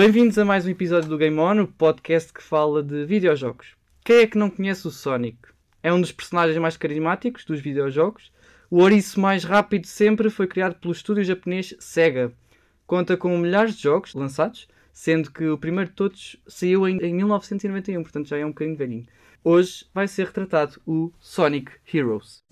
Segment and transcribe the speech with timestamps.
[0.00, 3.74] Bem-vindos a mais um episódio do Game On, o podcast que fala de videojogos.
[4.02, 5.36] Quem é que não conhece o Sonic?
[5.82, 8.32] É um dos personagens mais carismáticos dos videojogos.
[8.70, 12.32] O ouriço mais rápido sempre foi criado pelo estúdio japonês Sega.
[12.86, 17.12] Conta com milhares de jogos lançados, sendo que o primeiro de todos saiu em, em
[17.12, 19.06] 1991, portanto já é um bocadinho velhinho.
[19.44, 22.42] Hoje vai ser retratado o Sonic Heroes.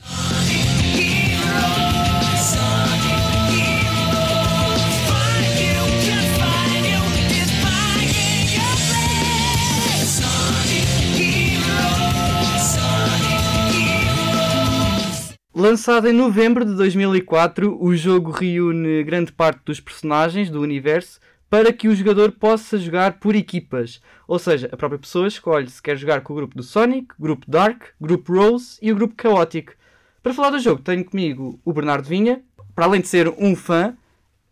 [15.59, 21.19] Lançado em novembro de 2004, o jogo reúne grande parte dos personagens do universo
[21.51, 24.01] para que o jogador possa jogar por equipas.
[24.29, 27.45] Ou seja, a própria pessoa escolhe se quer jogar com o grupo do Sonic, grupo
[27.51, 29.73] Dark, grupo Rose e o grupo Chaotic.
[30.23, 32.41] Para falar do jogo, tenho comigo o Bernardo Vinha,
[32.73, 33.97] para além de ser um fã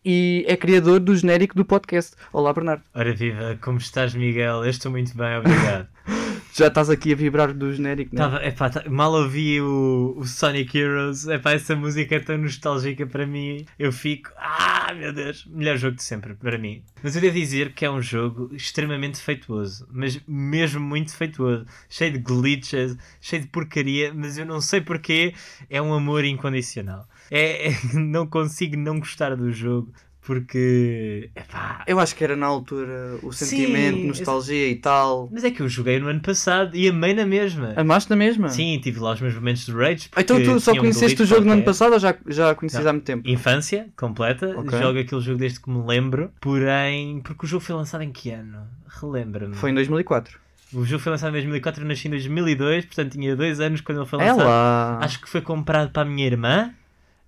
[0.05, 2.17] e é criador do genérico do podcast.
[2.33, 2.83] Olá, Bernardo.
[2.93, 4.65] Ora viva, como estás, Miguel?
[4.65, 5.87] Eu estou muito bem, obrigado.
[6.57, 8.51] Já estás aqui a vibrar do genérico, não é?
[8.51, 13.67] Tá- mal ouvi o, o Sonic Heroes, epá, essa música é tão nostálgica para mim.
[13.79, 16.83] Eu fico, ah, meu Deus, melhor jogo de sempre para mim.
[17.03, 22.13] Mas eu devo dizer que é um jogo extremamente feituoso, mas mesmo muito feituoso, cheio
[22.13, 25.35] de glitches, cheio de porcaria, mas eu não sei porquê,
[25.69, 27.07] é um amor incondicional.
[27.31, 29.93] É- não consigo não gostar do jogo.
[30.27, 35.29] Porque, epá, Eu acho que era na altura o Sim, sentimento, nostalgia e tal.
[35.33, 37.75] mas é que eu joguei no ano passado e amei na mesma.
[37.77, 38.49] Amaste na mesma?
[38.49, 40.11] Sim, tive lá os meus momentos de rage.
[40.17, 41.65] Então tu só conheceste o jogo no ano qualquer.
[41.79, 43.29] passado ou já, já conheces há muito tempo?
[43.29, 44.79] Infância completa, Ok.
[44.79, 48.31] jogo aquele jogo desde que me lembro, porém, porque o jogo foi lançado em que
[48.31, 48.67] ano?
[49.01, 49.55] Relembra-me.
[49.55, 50.39] Foi em 2004.
[50.73, 53.99] O jogo foi lançado em 2004, eu nasci em 2002, portanto tinha dois anos quando
[53.99, 54.45] ele foi É lançado.
[54.47, 54.99] lá.
[55.01, 56.75] Acho que foi comprado para a minha irmã,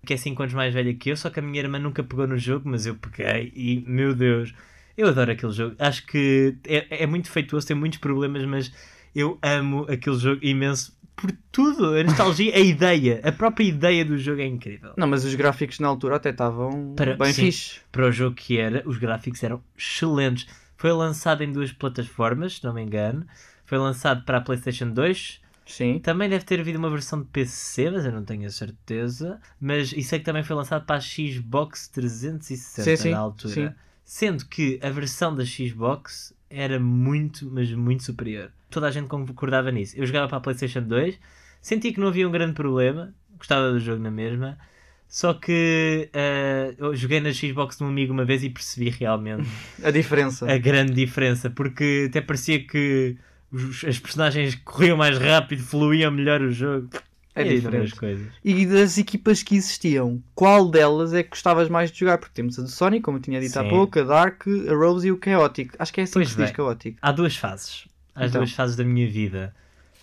[0.07, 2.27] que é 5 anos mais velha que eu, só que a minha irmã nunca pegou
[2.27, 4.55] no jogo, mas eu peguei e, meu Deus,
[4.97, 5.77] eu adoro aquele jogo.
[5.79, 8.73] Acho que é, é muito feituoso, tem muitos problemas, mas
[9.15, 11.95] eu amo aquele jogo imenso por tudo.
[11.97, 14.93] A nostalgia, a ideia, a própria ideia do jogo é incrível.
[14.97, 17.47] Não, mas os gráficos na altura até estavam Para- bem sim.
[17.47, 17.81] fixe.
[17.91, 20.47] Para o jogo que era, os gráficos eram excelentes.
[20.77, 23.27] Foi lançado em duas plataformas, se não me engano.
[23.67, 25.99] Foi lançado para a PlayStation 2, Sim.
[26.01, 29.39] Também deve ter havido uma versão de PC, mas eu não tenho a certeza.
[29.61, 33.53] Mas isso é que também foi lançado para a Xbox 360 Sim, sim, na altura.
[33.55, 33.71] sim.
[34.05, 38.51] Sendo que a versão da Xbox era muito, mas muito superior.
[38.71, 39.95] Toda a gente concordava nisso.
[39.97, 41.19] Eu jogava para a PlayStation 2,
[41.61, 44.59] senti que não havia um grande problema, gostava do jogo na mesma.
[45.07, 49.47] Só que eh, eu joguei na Xbox de um amigo uma vez e percebi realmente
[49.85, 50.51] A diferença.
[50.51, 53.17] a grande diferença, porque até parecia que
[53.53, 56.89] os, as personagens corriam mais rápido, fluíam melhor o jogo.
[57.35, 57.95] É E diferente.
[57.95, 58.27] coisas.
[58.45, 62.19] E das equipas que existiam, qual delas é que gostavas mais de jogar?
[62.19, 63.69] Porque temos a do Sonic, como eu tinha dito há Sim.
[63.69, 65.73] pouco, a Dark, a Rose e o Chaotic.
[65.79, 66.57] Acho que é assim Pois que se diz bem.
[66.57, 66.97] Chaotic.
[67.01, 67.85] Há duas fases.
[68.15, 68.41] As Então.
[68.41, 69.55] duas fases da minha vida.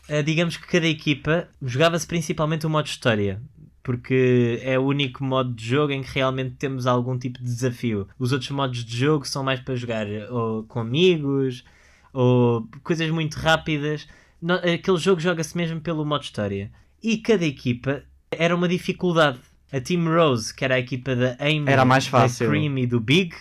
[0.07, 3.41] Ah, digamos que cada equipa jogava-se principalmente o modo história.
[3.83, 8.07] Porque é o único modo de jogo em que realmente temos algum tipo de desafio.
[8.17, 11.63] Os outros modos de jogo são mais para jogar ou com amigos
[12.15, 14.07] ou coisas muito rápidas.
[14.41, 16.71] No- Aquele jogo joga-se mesmo pelo modo história.
[17.03, 19.39] E cada equipa era uma dificuldade.
[19.71, 22.45] A Team Rose, que era a equipa da Amy, Era mais fácil.
[22.47, 23.35] da Cream e do Big,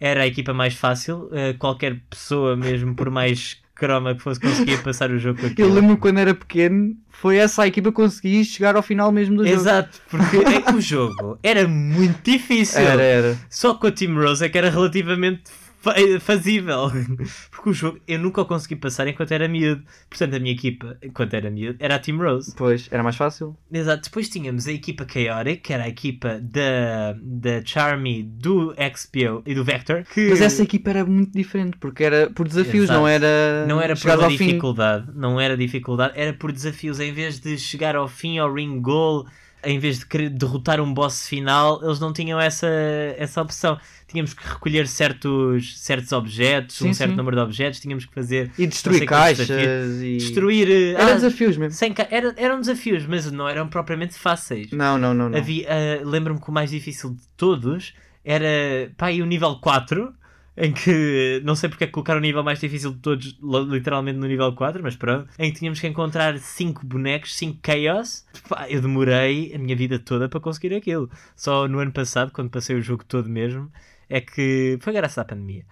[0.00, 1.24] era a equipa mais fácil.
[1.26, 5.52] Uh, qualquer pessoa, mesmo por mais croma que fosse, conseguia passar o jogo com Eu
[5.52, 5.74] aquilo.
[5.74, 9.44] lembro quando era pequeno, foi essa a equipa que consegui chegar ao final mesmo do
[9.46, 9.54] jogo.
[9.60, 12.80] Exato, porque é que o jogo era muito difícil.
[12.80, 13.38] Era, era.
[13.50, 15.42] Só com a Team Rose é que era relativamente
[16.20, 16.90] fazível.
[17.50, 19.82] Porque o jogo eu nunca o consegui passar enquanto era miúdo.
[20.08, 22.54] Portanto, a minha equipa, enquanto era miúdo, era a Team Rose.
[22.56, 23.56] Pois, era mais fácil.
[23.72, 24.04] Exato.
[24.04, 29.54] Depois tínhamos a equipa Chaotic, que era a equipa da, da Charmy, do XPO e
[29.54, 30.04] do Vector.
[30.12, 32.98] Que Mas essa equipa era muito diferente, porque era por desafios, Exato.
[32.98, 33.66] não era.
[33.66, 34.36] não era por ao fim.
[34.36, 35.06] dificuldade.
[35.14, 37.00] Não era dificuldade, era por desafios.
[37.00, 39.26] Em vez de chegar ao fim, ao ring goal,
[39.64, 42.66] em vez de querer derrotar um boss final, eles não tinham essa,
[43.18, 43.78] essa opção.
[44.06, 47.16] Tínhamos que recolher certos, certos objetos, Sim, um certo sim.
[47.16, 48.52] número de objetos, tínhamos que fazer.
[48.56, 50.18] E destruir caixas e.
[50.18, 50.70] Destruir.
[50.70, 51.72] eh, Era ah, desafios mesmo.
[51.76, 54.70] sem ca- era- eram desafios, mas não eram propriamente fáceis.
[54.70, 55.28] Não, não, não.
[55.28, 55.38] não.
[55.38, 57.94] Havia, ah, Lembro-me que o mais difícil de todos
[58.24, 60.12] era pá, aí o nível 4,
[60.56, 63.38] em que não sei porque é que colocaram o nível mais difícil de todos,
[63.68, 68.24] literalmente no nível 4, mas pronto, em que tínhamos que encontrar 5 bonecos, 5 Chaos.
[68.48, 71.10] Pá, eu demorei a minha vida toda para conseguir aquilo.
[71.34, 73.70] Só no ano passado, quando passei o jogo todo mesmo,
[74.08, 75.64] é que foi graças à pandemia.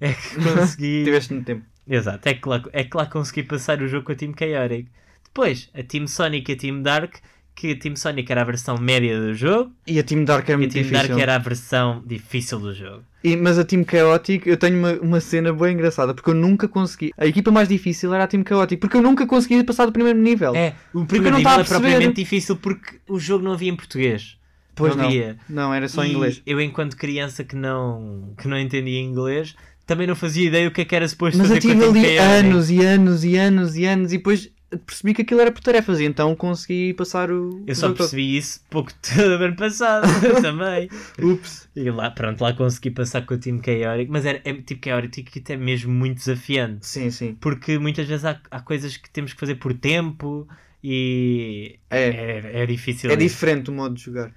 [0.00, 1.04] É que consegui.
[1.04, 1.64] Tiveste no tempo.
[1.86, 4.88] Exato, é que, lá, é que lá consegui passar o jogo com a Team Chaotic.
[5.24, 7.16] Depois, a Team Sonic e a Team Dark,
[7.54, 10.60] que a Team Sonic era a versão média do jogo E a Team Dark era
[10.60, 11.08] e a Team difícil.
[11.08, 13.02] Dark era a versão difícil do jogo.
[13.22, 16.66] E- mas a Team Chaotic, eu tenho uma, uma cena bem engraçada, porque eu nunca
[16.66, 17.12] consegui.
[17.16, 20.18] A equipa mais difícil era a Team Chaotic, porque eu nunca consegui passar do primeiro
[20.18, 20.56] nível.
[20.56, 21.80] É, o primeiro nível é a perceber.
[21.80, 24.36] propriamente difícil porque o jogo não havia em português.
[24.74, 25.36] pois não não.
[25.48, 26.42] Não, era só em E inglês.
[26.44, 29.54] Eu, enquanto criança que não, que não entendia inglês,
[29.86, 32.18] também não fazia ideia o que é que era suposto Mas fazer eu tive ali
[32.18, 36.00] anos e anos e anos e anos e depois percebi que aquilo era por tarefas
[36.00, 37.62] e então consegui passar o.
[37.66, 40.06] Eu só percebi isso pouco do ano passado
[40.40, 40.88] também.
[41.22, 41.68] Ups.
[41.74, 45.30] E lá, pronto, lá consegui passar com o time Chaotic, mas era é, tipo Chaotic
[45.30, 46.86] que é mesmo muito desafiante.
[46.86, 47.36] Sim, sim.
[47.40, 50.46] Porque muitas vezes há, há coisas que temos que fazer por tempo
[50.82, 52.08] e É.
[52.08, 53.10] é, é difícil.
[53.10, 54.32] É diferente o modo de jogar.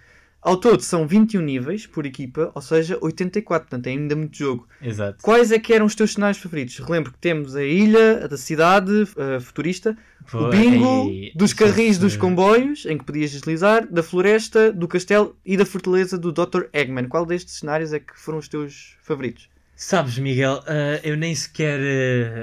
[0.46, 4.68] Ao todo são 21 níveis por equipa, ou seja, 84, portanto é ainda muito jogo.
[4.80, 5.18] Exato.
[5.24, 6.78] Quais é que eram os teus cenários favoritos?
[6.78, 11.52] Relembro que temos a ilha, a da cidade, a futurista, o Pô, bingo, ei, dos
[11.52, 16.32] carris dos comboios, em que podias deslizar, da floresta, do castelo e da fortaleza do
[16.32, 16.66] Dr.
[16.72, 17.08] Eggman.
[17.08, 19.50] Qual destes cenários é que foram os teus favoritos?
[19.76, 21.80] Sabes, Miguel, ah, eu nem sequer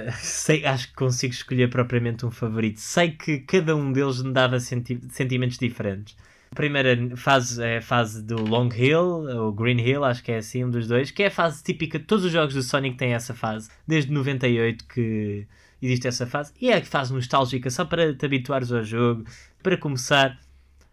[0.08, 2.81] ah, sei, acho que consigo escolher propriamente um favorito.
[2.81, 6.16] Sei que cada um deles me dava senti- sentimentos diferentes.
[6.52, 10.37] A primeira fase é a fase do Long Hill, ou Green Hill, acho que é
[10.37, 13.14] assim, um dos dois, que é a fase típica, todos os jogos do Sonic têm
[13.14, 15.46] essa fase, desde 98 que
[15.81, 19.25] existe essa fase, e é a fase nostálgica, só para te habituares ao jogo,
[19.62, 20.38] para começar,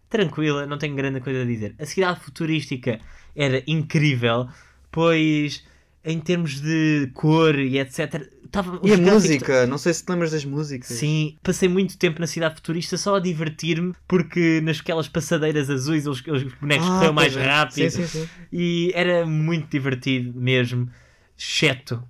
[0.10, 1.76] tranquila, não tenho grande coisa a dizer.
[1.78, 2.98] A cidade futurística
[3.36, 4.48] era incrível,
[4.90, 5.62] pois
[6.04, 8.30] em termos de cor e etc.
[8.52, 9.68] Tava, E a música?
[9.68, 10.88] Não sei se te lembras das músicas.
[10.98, 16.24] Sim, passei muito tempo na cidade futurista só a divertir-me, porque nasquelas passadeiras azuis os,
[16.26, 17.46] os bonecos Ah, corriam mais é.
[17.46, 18.28] rápido Sim, sim, sim.
[18.52, 20.90] e era muito divertido mesmo,
[21.38, 22.02] exceto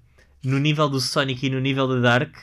[0.42, 2.34] no nível do Sonic e no nível da Dark.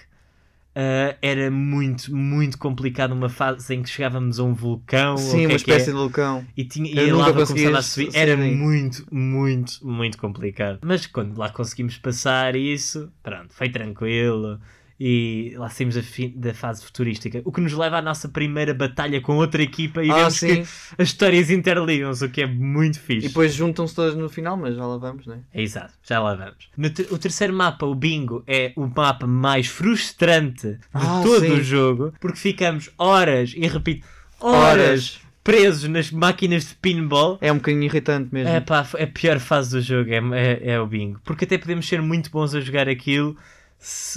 [0.78, 5.36] Ah, era muito, muito complicado uma fase em que chegávamos a um vulcão Sim, que
[5.36, 6.44] uma é que é, espécie de vulcão.
[6.54, 8.10] e, tinha, Eu e a lava começava a subir.
[8.12, 8.54] Era daí.
[8.54, 10.80] muito, muito, muito complicado.
[10.84, 14.60] Mas quando lá conseguimos passar isso, pronto, foi tranquilo.
[14.98, 16.00] E lá saímos da,
[16.36, 17.42] da fase futurística.
[17.44, 20.46] O que nos leva à nossa primeira batalha com outra equipa e Ah, vemos sim.
[20.46, 20.60] que
[21.02, 23.26] as histórias interligam-se, o que é muito fixe.
[23.26, 25.40] E depois juntam-se todas no final, mas já lá vamos, né?
[25.52, 26.70] É exato, já lá vamos.
[26.94, 31.52] Ter- o terceiro mapa, o Bingo, é o mapa mais frustrante de Ah, todo sim.
[31.52, 34.06] o jogo, porque ficamos horas, e repito,
[34.40, 35.20] horas, Horas.
[35.44, 37.38] presos nas máquinas de pinball.
[37.42, 38.48] É um bocadinho irritante mesmo.
[38.52, 41.20] É pá, é a pior fase do jogo, é, é, é o Bingo.
[41.24, 43.36] Porque até podemos ser muito bons a jogar aquilo,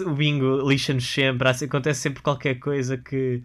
[0.06, 3.44] o Bingo lixa-nos sempre, há- acontece sempre qualquer coisa que.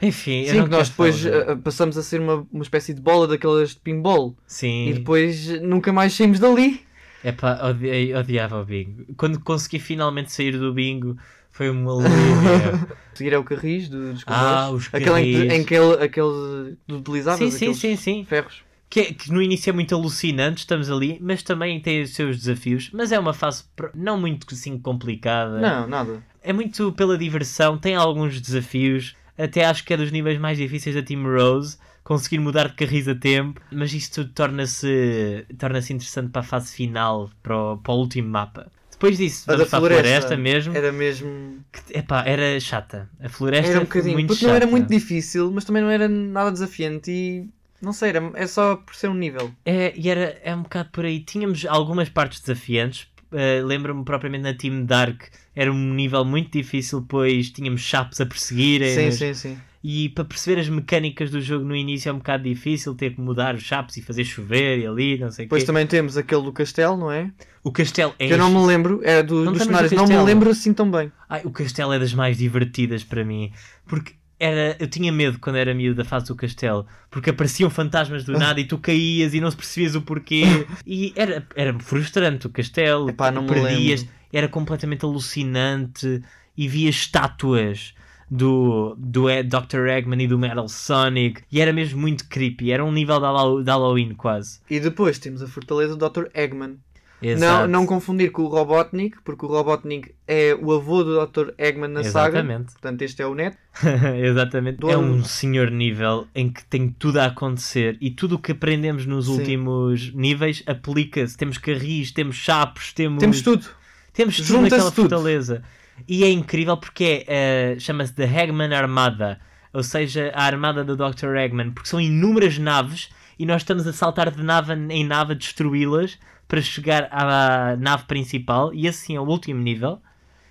[0.00, 3.70] Enfim, Sim, que nós depois uh, passamos a ser uma, uma espécie de bola daquelas
[3.70, 4.36] de pinball.
[4.46, 4.88] Sim.
[4.90, 6.86] E depois uh, nunca mais saímos dali.
[7.24, 9.04] É pá, odi- odiava o bingo.
[9.16, 11.16] Quando consegui finalmente sair do bingo,
[11.50, 12.86] foi um alívio.
[13.12, 15.52] Seguir é o carris do- dos Ah, os Aquele em que, carris.
[15.52, 18.24] em que ele, aquele do utilizável, sim, sim, sim, sim.
[18.24, 18.62] ferros.
[18.90, 22.38] Que, é- que no início é muito alucinante, estamos ali, mas também tem os seus
[22.38, 22.90] desafios.
[22.92, 23.64] Mas é uma fase
[23.94, 25.60] não muito assim complicada.
[25.60, 26.22] Não, nada.
[26.42, 29.14] É muito pela diversão, tem alguns desafios.
[29.36, 31.76] Até acho que é dos níveis mais difíceis da Team Rose.
[32.02, 36.72] Conseguir mudar de carris a tempo, mas isto tudo torna-se torna interessante para a fase
[36.74, 38.72] final, para o, para o último mapa.
[38.90, 40.74] Depois disso, A da vamos para floresta, a floresta mesmo.
[40.76, 41.58] Era mesmo.
[41.70, 43.10] Que, epá, era chata.
[43.20, 44.14] A floresta Era um foi bocadinho.
[44.14, 44.48] muito Porque chata.
[44.50, 47.50] não era muito difícil, mas também não era nada desafiante e.
[47.80, 49.50] Não sei, era, é só por ser um nível.
[49.64, 51.20] É, e era é um bocado por aí.
[51.20, 53.06] Tínhamos algumas partes desafiantes.
[53.30, 55.24] Uh, Lembro-me propriamente na Team Dark.
[55.54, 58.94] Era um nível muito difícil, pois tínhamos chapos a perseguirem.
[58.94, 59.58] Sim, mas- sim, sim.
[59.84, 63.20] E para perceber as mecânicas do jogo no início é um bocado difícil ter que
[63.20, 65.66] mudar os chapos e fazer chover e ali, não sei o Depois quê.
[65.68, 67.30] também temos aquele do castelo, não é?
[67.62, 68.26] O castelo é.
[68.26, 70.90] Que eu não me lembro, é do, Não dos cenários, não me lembro assim tão
[70.90, 71.12] bem.
[71.28, 73.52] Ai, o castelo é das mais divertidas para mim.
[73.86, 76.86] Porque era, eu tinha medo quando era miúdo da fase do castelo.
[77.10, 80.44] Porque apareciam fantasmas do nada e tu caías e não se percebias o porquê.
[80.86, 83.10] E era, era frustrante o castelo.
[83.10, 84.06] Epá, não perdias.
[84.32, 86.22] Era completamente alucinante.
[86.56, 87.94] E via estátuas
[88.30, 89.86] do, do Dr.
[89.88, 91.42] Eggman e do Metal Sonic.
[91.50, 92.70] E era mesmo muito creepy.
[92.70, 93.18] Era um nível
[93.62, 94.60] de Halloween quase.
[94.68, 96.26] E depois temos a fortaleza do Dr.
[96.34, 96.78] Eggman.
[97.20, 97.66] Não, Exato.
[97.68, 101.50] não confundir com o Robotnik, porque o Robotnik é o avô do Dr.
[101.58, 102.38] Eggman na saga.
[102.38, 102.72] Exatamente.
[102.72, 103.56] Portanto, este é o neto.
[104.22, 104.78] Exatamente.
[104.78, 108.52] Do- É um senhor nível em que tem tudo a acontecer e tudo o que
[108.52, 109.32] aprendemos nos Sim.
[109.32, 111.36] últimos níveis aplica-se.
[111.36, 113.66] Temos carris, temos chapos, temos, Temos tudo.
[114.12, 115.08] temos tudo naquela tudo.
[115.08, 115.62] fortaleza.
[116.06, 119.40] E é incrível porque é, eh, chama-se The Eggman Armada,
[119.72, 121.34] ou seja, a armada do Dr.
[121.36, 125.34] Eggman, porque são inúmeras naves e nós estamos a saltar de nave em nave a
[125.36, 126.16] destruí-las
[126.48, 130.00] para chegar à nave principal e assim é o último nível.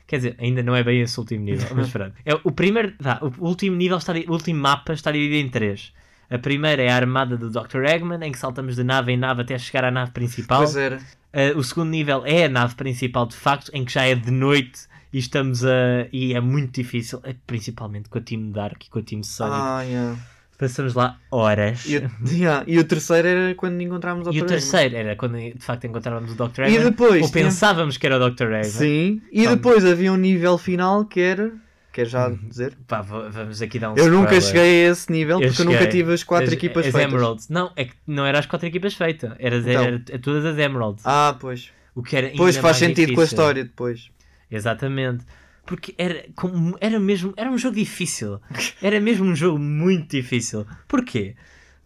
[0.06, 2.14] Quer dizer, ainda não é bem esse último nível, mas pronto.
[2.24, 5.92] É, o primeiro, vá, o último nível, está, o último mapa está dividido em três.
[6.30, 7.84] A primeira é a armada do Dr.
[7.86, 10.60] Eggman, em que saltamos de nave em nave até chegar à nave principal.
[10.60, 10.98] Pois era.
[10.98, 14.32] Uh, o segundo nível é a nave principal, de facto, em que já é de
[14.32, 16.08] noite e estamos a.
[16.12, 19.58] e é muito difícil, eh, principalmente com a Team Dark e com a Team Sonic.
[19.58, 20.18] Ah, yeah.
[20.58, 21.86] Passamos lá horas.
[21.86, 22.64] E, o, yeah.
[22.66, 24.36] e o terceiro era quando encontramos o Dr.
[24.36, 24.48] E o Eggman.
[24.50, 26.62] terceiro era quando de facto encontrávamos o Dr.
[26.62, 26.84] E Eggman.
[26.90, 28.44] depois ou tinha- pensávamos que era o Dr.
[28.46, 28.64] Eggman.
[28.64, 29.22] Sim.
[29.32, 31.52] E Então- depois havia um nível final que era.
[31.94, 32.78] Quer já dizer?
[32.88, 34.42] Pá, vamos aqui dar um Eu nunca spoiler.
[34.42, 35.92] cheguei a esse nível Eu porque eu nunca cheguei.
[36.02, 37.12] tive as quatro As- equipas as feitas.
[37.14, 37.50] Emeralds.
[37.50, 39.34] Não, é que não era as quatro equipas feitas.
[39.40, 39.72] Era, Então.
[39.72, 41.04] era, era todas as Emeralds.
[41.06, 41.72] Ah, pois.
[41.96, 43.36] O que era Pois faz sentido com a difícil.
[43.36, 44.10] história depois.
[44.52, 45.24] Exatamente.
[45.68, 48.40] Porque era, como, era mesmo era um jogo difícil.
[48.82, 50.66] Era mesmo um jogo muito difícil.
[50.88, 51.36] Porquê?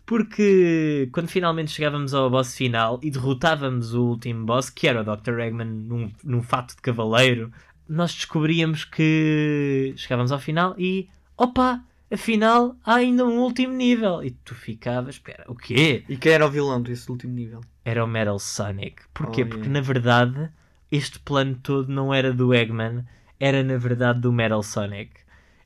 [0.05, 5.03] Porque quando finalmente chegávamos ao boss final e derrotávamos o último boss, que era o
[5.03, 5.39] Dr.
[5.39, 7.51] Eggman num, num fato de cavaleiro,
[7.87, 11.07] nós descobríamos que chegávamos ao final e
[11.37, 14.23] opa, afinal há ainda um último nível.
[14.23, 16.03] E tu ficavas, espera, o quê?
[16.07, 17.61] E quem era o vilão desse último nível?
[17.83, 19.01] era o Metal Sonic.
[19.13, 19.43] Porquê?
[19.43, 19.73] Oh, Porque yeah.
[19.73, 20.49] na verdade
[20.91, 23.05] este plano todo não era do Eggman,
[23.41, 25.09] era na verdade do Metal Sonic.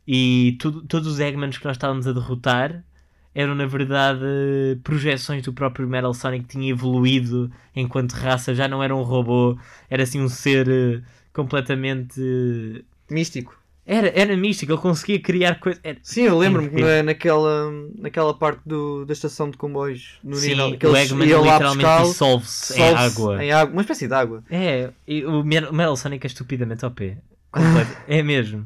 [0.07, 2.81] E tudo, todos os Eggmans que nós estávamos a derrotar
[3.33, 4.23] eram na verdade
[4.81, 9.57] projeções do próprio Metal Sonic que tinha evoluído enquanto raça, já não era um robô,
[9.89, 11.01] era assim um ser eh,
[11.33, 12.85] completamente.
[13.11, 13.59] Místico.
[13.85, 15.81] Era, era místico, ele conseguia criar coisas.
[15.83, 15.97] Era...
[16.01, 20.77] Sim, eu lembro-me na, naquela, naquela parte do, da estação de comboios, no Sim, nível
[20.77, 23.43] que o Eggman literalmente dissolve-se em água.
[23.43, 23.73] Em água.
[23.73, 24.43] Uma espécie de água.
[24.49, 27.15] É, e o Metal Sonic é estupidamente OP.
[27.55, 27.97] Completo.
[28.07, 28.65] é mesmo.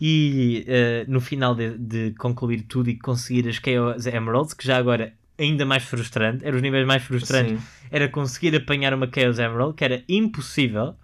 [0.00, 4.76] E eh, no final de, de concluir tudo e conseguir as Chaos Emeralds, que já
[4.76, 7.66] agora ainda mais frustrante, eram os níveis mais frustrantes, Sim.
[7.90, 10.94] era conseguir apanhar uma Chaos Emerald, que era impossível.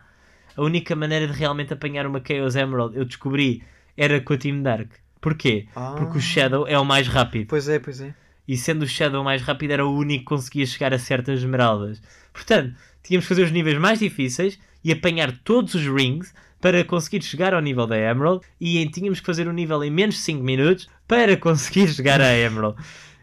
[0.56, 3.62] A única maneira de realmente apanhar uma Chaos Emerald, eu descobri,
[3.96, 4.90] era com a Team Dark.
[5.20, 5.66] Porquê?
[5.76, 7.46] Ah, Porque o Shadow é o mais rápido.
[7.48, 8.14] Pois é, pois é.
[8.48, 12.02] E sendo o Shadow mais rápido, era o único que conseguia chegar a certas esmeraldas.
[12.32, 17.22] Portanto, tínhamos que fazer os níveis mais difíceis e apanhar todos os rings para conseguir
[17.22, 18.44] chegar ao nível da Emerald.
[18.60, 22.20] E em- tínhamos que fazer o nível em menos de 5 minutos para conseguir chegar
[22.20, 22.76] à Emerald.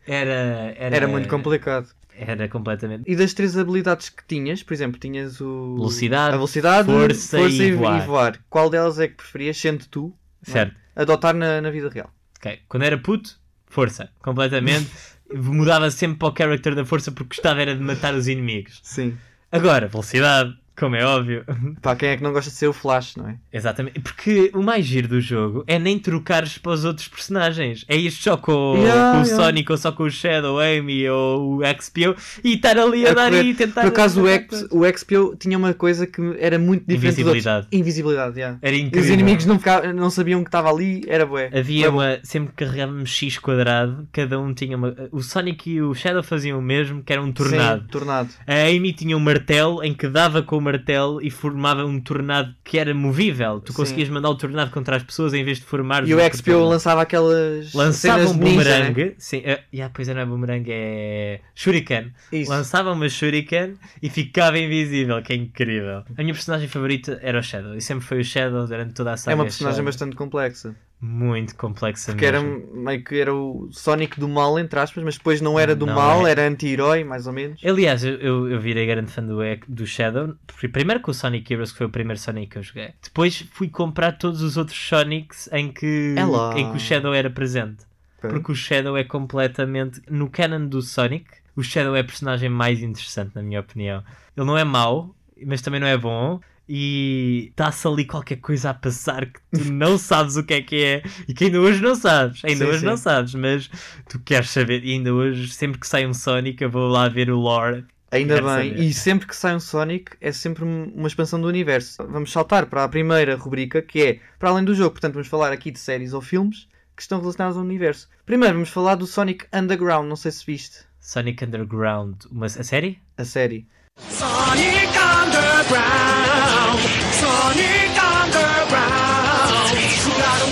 [0.06, 1.90] Era, era, Era muito complicado.
[2.20, 3.04] Era completamente.
[3.06, 5.76] E das três habilidades que tinhas, por exemplo, tinhas o...
[5.76, 8.40] Velocidade, a velocidade, força e voar.
[8.50, 10.76] Qual delas é que preferias, sendo tu, Certo.
[10.96, 12.10] adotar na, na vida real?
[12.40, 12.60] Ok.
[12.68, 14.10] Quando era puto, força.
[14.24, 14.88] Completamente.
[15.32, 18.80] Mudava sempre para o character da força porque gostava era de matar os inimigos.
[18.82, 19.16] Sim.
[19.52, 21.44] Agora, velocidade, como é óbvio.
[21.82, 23.36] Pá, quem é que não gosta de ser o Flash, não é?
[23.52, 27.84] Exatamente, porque o mais giro do jogo é nem trocares para os outros personagens.
[27.88, 29.44] É ir só com, o- Yeah, com o yeah.
[29.44, 33.14] Sonic ou só com o Shadow, Amy ou o XPO e estar ali a, A
[33.14, 33.44] dar correr.
[33.44, 33.82] e tentar.
[33.82, 37.22] Por acaso o, X, o XPO tinha uma coisa que era muito diferente.
[37.22, 37.68] Invisibilidade.
[37.72, 38.58] Invisibilidade, yeah.
[38.62, 39.02] Era incrível.
[39.04, 41.50] os inimigos não, ficavam- não sabiam que estava ali, era bué.
[41.54, 42.20] Havia uma.
[42.24, 44.96] Sempre que carregávamos X quadrado, cada um tinha uma.
[45.12, 47.82] O Sonic e o Shadow faziam o mesmo, que era um tornado.
[47.84, 48.30] Sim, tornado.
[48.46, 52.54] A Amy tinha um martelo em que dava com o martelo e formava um tornado
[52.64, 53.60] que era movível.
[53.60, 53.78] Tu Sim.
[53.78, 57.02] conseguias mandar o tornado contra as pessoas em vez de formar E o XPO lançava
[57.02, 59.06] aquelas Lançava um boomerang.
[59.06, 59.14] né?
[59.18, 62.12] Sim, uh, yeah, pois não é boomerang, é shuriken.
[62.32, 62.50] Isso.
[62.52, 66.04] Lançava uma shuriken e ficava invisível, que é incrível.
[66.18, 67.76] A minha personagem favorita era o Shadow.
[67.76, 69.34] E sempre foi o Shadow durante toda a saga.
[69.34, 69.86] É uma personagem Shadow.
[69.86, 70.76] bastante complexa.
[71.00, 72.74] Muito complexa Porque era mesmo.
[72.74, 75.94] meio que era o Sonic do mal, entre aspas, mas depois não era do Não
[75.94, 76.32] mal, é.
[76.32, 77.64] era anti-herói, mais ou menos.
[77.64, 79.38] Aliás, eu, eu, eu virei grande fã do,
[79.68, 80.34] do Shadow.
[80.72, 82.94] Primeiro com o Sonic Heroes, que foi o primeiro Sonic que eu joguei.
[83.04, 87.30] Depois fui comprar todos os outros Sonics em que, É em que o Shadow era
[87.30, 87.86] presente.
[88.20, 90.02] Porque o Shadow é completamente.
[90.10, 91.26] No canon do Sonic,
[91.56, 94.04] o Shadow é a personagem mais interessante, na minha opinião.
[94.36, 96.40] Ele não é mau, mas também não é bom.
[96.70, 100.84] E está-se ali qualquer coisa a passar que tu não sabes o que é que
[100.84, 102.44] é e que ainda hoje não sabes.
[102.44, 102.86] Ainda Sim, hoje sim.
[102.86, 103.70] não sabes, mas
[104.10, 104.84] tu queres saber.
[104.84, 107.86] E ainda hoje, sempre que sai um Sonic, eu vou lá ver o lore.
[108.12, 108.84] Ainda Quero bem, saber.
[108.84, 111.98] e sempre que sai um Sonic é sempre um- uma expansão do universo.
[112.10, 115.52] Vamos saltar para a primeira rubrica que é para além do jogo, portanto, vamos falar
[115.52, 118.08] aqui de séries ou filmes que estão relacionados ao universo.
[118.26, 122.98] Primeiro, vamos falar do Sonic Underground, não sei se viste Sonic Underground, uma a série?
[123.18, 123.68] a série.
[124.10, 127.96] Sonic Underground, Sonic
[128.26, 129.78] Underground,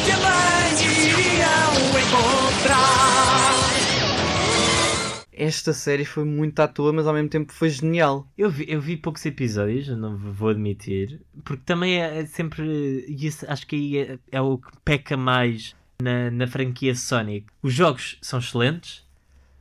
[0.05, 3.45] que mais iriam encontrar.
[5.33, 8.25] Esta série foi muito à toa, mas ao mesmo tempo foi genial.
[8.37, 13.05] Eu vi, eu vi poucos episódios, não vou admitir, porque também é, é sempre.
[13.07, 17.47] e isso acho que aí é, é o que peca mais na, na franquia Sonic.
[17.61, 19.04] Os jogos são excelentes,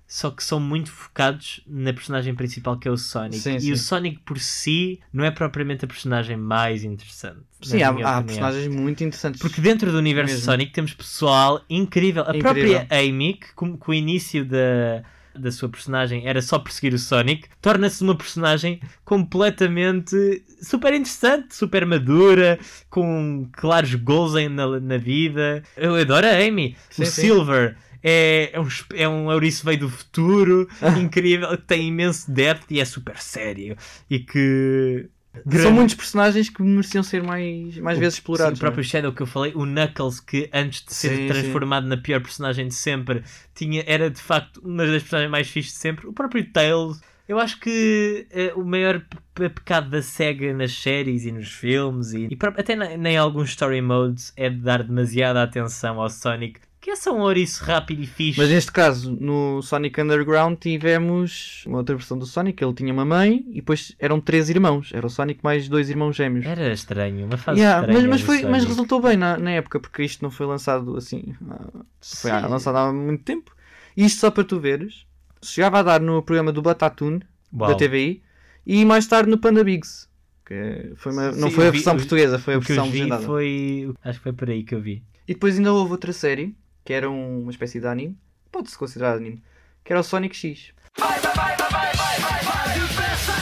[0.06, 3.38] só que são muito focados na personagem principal que é o Sonic.
[3.38, 3.72] Sim, e sim.
[3.72, 7.40] o Sonic por si não é propriamente a personagem mais interessante.
[7.62, 9.40] Sim, há, há personagens muito interessantes.
[9.40, 10.44] Porque dentro do universo Mesmo.
[10.44, 12.22] Sonic temos pessoal incrível.
[12.26, 12.80] A Incrível.
[12.80, 15.02] própria Amy, que com, com o início da,
[15.34, 21.84] da sua personagem era só perseguir o Sonic, torna-se uma personagem completamente super interessante, super
[21.86, 22.58] madura,
[22.88, 25.62] com claros goals na, na vida.
[25.76, 26.76] Eu adoro a Amy.
[26.90, 27.22] Sim, o sim.
[27.22, 27.76] Silver.
[28.04, 30.68] É, é, um, é um ouriço veio do futuro,
[31.00, 33.76] incrível, que tem imenso depth e é super sério.
[34.10, 35.08] E que.
[35.50, 38.56] São muitos personagens que mereciam ser mais, mais vezes explorados.
[38.56, 41.88] Sim, o próprio Shadow que eu falei, o Knuckles, que antes de ser Sim, transformado
[41.88, 45.78] na pior personagem de sempre, tinha, era de facto uma das personagens mais fixes de
[45.80, 46.06] sempre.
[46.06, 47.00] O próprio Tails.
[47.26, 51.48] Eu acho que eh, o maior pe- pe- pecado da SEGA nas séries e nos
[51.50, 56.10] filmes e, e até na- em alguns story modes é de dar demasiada atenção ao
[56.10, 58.38] Sonic, que é só um ouriço rápido e fixe.
[58.38, 62.62] Mas neste caso, no Sonic Underground, tivemos uma outra versão do Sonic.
[62.62, 64.90] Ele tinha uma mãe e depois eram três irmãos.
[64.92, 66.44] Era o Sonic mais dois irmãos gêmeos.
[66.44, 69.50] Era estranho, uma fase Yeah, mas, estranha mas, do foi, mas resultou bem na, na
[69.52, 71.34] época, porque isto não foi lançado assim.
[71.50, 71.68] ah,
[72.02, 72.48] Foi ah, Sim.
[72.48, 73.50] lançado há muito tempo.
[73.96, 75.06] E isto só para tu veres.
[75.42, 77.76] Chegava a dar no programa do Batatoon, da Uau.
[77.76, 78.22] TVI,
[78.66, 80.06] e mais tarde no Panda Bigs.
[80.44, 82.76] Que foi uma- não Sim, foi eu a versão portuguesa, foi a O que eu
[82.76, 83.24] versão vi legendada.
[83.24, 83.94] foi.
[84.04, 85.02] Acho que foi por aí que eu vi.
[85.26, 88.18] E depois ainda houve outra série, que era um- uma espécie de anime,
[88.52, 89.42] pode-se considerar anime,
[89.82, 90.72] que era o Sonic X.
[90.98, 93.32] Vai, vai, vai, vai, vai, vai, vai, vai depressa!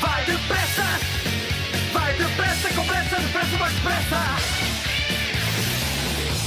[0.00, 0.84] Vai depressa!
[1.92, 4.20] Vai depressa, com pressa, depressa, mais depressa!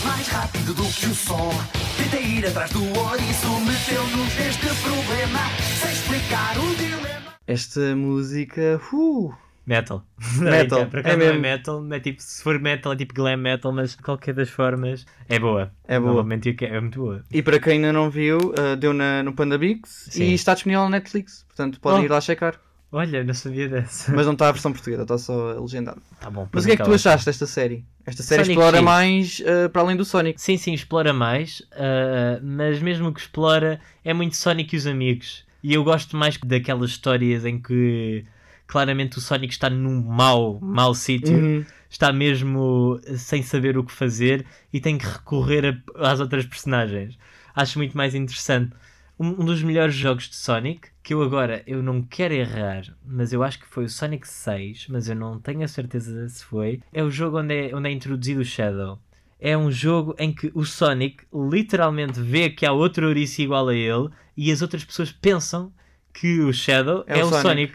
[0.05, 1.51] Mais rápido do que o som,
[1.97, 5.39] tenta ir atrás do ouriço, meteu-nos neste problema,
[5.81, 7.35] sem explicar o dilema.
[7.47, 9.33] Esta música, uh,
[9.65, 10.05] Metal.
[10.39, 11.41] Metal, acaso é não é mesmo.
[11.41, 15.05] metal, é tipo, se for metal é tipo glam metal, mas de qualquer das formas
[15.27, 15.71] é boa.
[15.87, 16.21] É boa.
[16.21, 17.23] É muito boa.
[17.31, 20.25] e para quem ainda não viu, ah, deu na, no Panda Bigs Sim.
[20.25, 22.05] e está disponível na Netflix, portanto podem Oh.
[22.05, 22.59] ir lá checar.
[22.91, 24.13] Olha, não sabia dessa.
[24.15, 26.01] Mas não está a versão portuguesa, está só legendado.
[26.21, 26.47] Tá bom.
[26.53, 27.83] Mas o que é que tu achaste desta série?
[28.05, 28.85] Esta série Sonic explora X.
[28.85, 30.39] mais ah, para além do Sonic.
[30.39, 35.43] Sim, sim, explora mais, ah, mas mesmo que explora, é muito Sonic e os amigos.
[35.63, 38.23] E eu gosto mais daquelas histórias em que
[38.67, 41.65] claramente o Sonic está num mau, mau sítio, Uhum.
[41.89, 47.17] está mesmo sem saber o que fazer e tem que recorrer a- às outras personagens.
[47.55, 48.73] Acho muito mais interessante.
[49.17, 53.31] Um, um dos melhores jogos de Sonic, que eu agora eu não quero errar, mas
[53.31, 56.81] eu acho que foi o Sonic 6, mas eu não tenho a certeza se foi,
[56.91, 58.99] é o jogo onde é, onde é introduzido o Shadow.
[59.39, 63.75] É um jogo em que o Sonic literalmente vê que há outro ouriço igual a
[63.75, 65.71] ele e as outras pessoas pensam
[66.13, 67.73] que o Shadow é, o Sonic.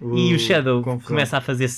[0.00, 1.08] E o Shadow confusão.
[1.08, 1.68] começa a fazer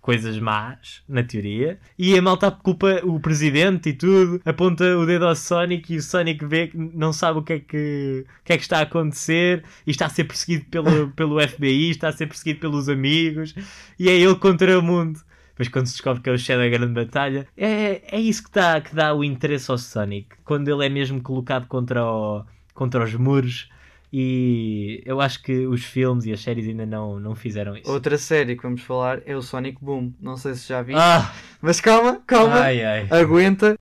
[0.00, 5.26] coisas más, na teoria, e a malta culpa o presidente e tudo, aponta o dedo
[5.26, 8.56] ao Sonic e o Sonic vê que não sabe o que é que, que, é
[8.56, 12.26] que está a acontecer e está a ser perseguido pelo, pelo FBI, está a ser
[12.26, 13.54] perseguido pelos amigos
[13.98, 15.20] e é ele contra o mundo.
[15.50, 18.50] Depois quando se descobre que é o Shadow a grande batalha, é, é isso que
[18.50, 20.28] dá, que dá o interesse ao Sonic.
[20.42, 23.68] Quando ele é mesmo colocado contra, o, contra os muros
[24.12, 27.90] e eu acho que os filmes e as séries ainda não, não fizeram isso.
[27.90, 30.12] Outra série que vamos falar é o Sonic Boom.
[30.20, 30.94] Não sei se já vi.
[30.94, 31.32] Ah!
[31.60, 32.60] Mas calma, calma.
[32.60, 33.06] Ai, ai.
[33.10, 33.76] Aguenta.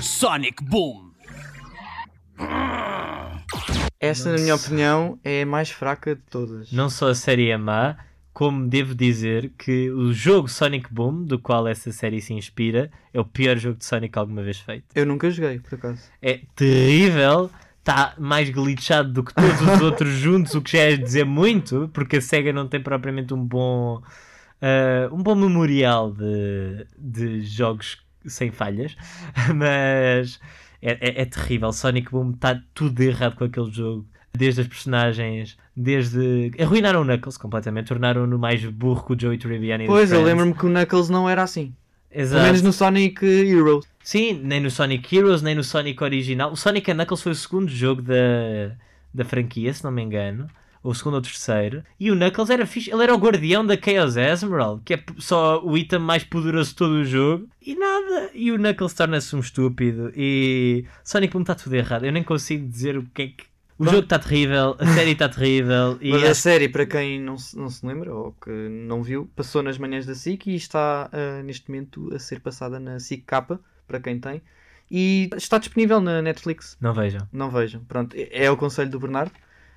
[0.00, 1.12] Sonic Boom!
[4.04, 6.70] Esta, na minha opinião, é a mais fraca de todas.
[6.72, 7.96] Não só a série é má,
[8.32, 13.20] como devo dizer que o jogo Sonic Boom, do qual essa série se inspira, é
[13.20, 14.86] o pior jogo de Sonic alguma vez feito.
[14.94, 16.02] Eu nunca joguei, por acaso.
[16.20, 20.96] É terrível, está mais glitchado do que todos os outros juntos, o que já é
[20.96, 24.02] dizer muito, porque a SEGA não tem propriamente um bom,
[24.60, 28.96] ah, um bom memorial de, de jogos sem falhas,
[29.54, 30.40] mas
[30.84, 31.72] é, é- é terrível.
[31.72, 34.06] Sonic Boom está tudo errado com aquele jogo.
[34.36, 36.50] Desde as personagens, desde.
[36.60, 39.86] Arruinaram o Knuckles completamente, tornaram-no mais burro que o Joey Tribbiani.
[39.86, 41.72] Pois, eu lembro-me que o Knuckles não era assim.
[42.10, 42.42] Pelo Exato.
[42.44, 43.84] menos no Sonic Heroes.
[44.02, 46.52] Sim, nem no Sonic Heroes, nem no Sonic original.
[46.52, 48.72] O Sonic Knuckles foi o segundo jogo da,
[49.12, 50.48] da franquia, se não me engano.
[50.84, 51.82] Ou o segundo ou terceiro.
[51.98, 52.92] E o Knuckles era fixe.
[52.92, 56.76] Ele era o guardião da Chaos Emerald, que é só o item mais poderoso de
[56.76, 57.48] todo o jogo.
[57.60, 58.30] E nada.
[58.34, 60.12] E o Knuckles torna-se um estúpido.
[60.14, 62.04] E Sonic Boom está tudo errado.
[62.04, 63.44] Eu nem consigo dizer o que é que.
[63.76, 63.90] O Bom.
[63.90, 65.98] jogo está terrível, a série está terrível.
[66.02, 69.02] E Mas a acho- série, para quem não se, não se lembra ou que não
[69.02, 73.00] viu, passou nas manhãs da SIC e está ah, neste momento a ser passada na
[73.00, 74.40] SIC K, para quem tem.
[74.88, 76.76] E está disponível na Netflix.
[76.80, 77.26] Não vejam.
[77.32, 77.80] Não vejam.
[77.88, 79.32] Pronto, é é o conselho do Bernardo.